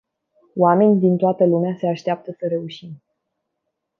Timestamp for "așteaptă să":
1.87-2.47